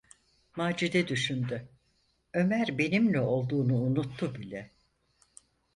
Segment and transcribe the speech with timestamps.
[0.55, 1.69] Macide düşündü:
[2.33, 4.71] "Ömer benimle olduğunu unuttu bile…"